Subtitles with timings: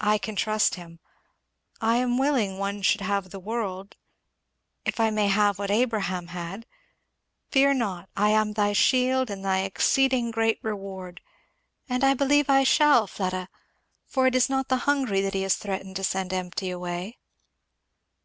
[0.00, 0.98] I can trust him.
[1.80, 3.94] I am willing any one should have the world,
[4.84, 6.66] if I may have what Abraham had
[7.52, 11.20] 'Fear not; I am thy shield and thy exceeding great reward;'
[11.88, 13.48] and I believe I shall, Fleda;
[14.04, 17.18] for it is not the hungry that he has threatened to send empty away."